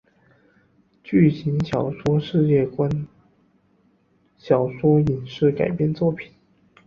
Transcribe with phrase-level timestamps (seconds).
[1.03, 2.89] 剧情小说世界观
[4.35, 6.33] 小说影视改编作品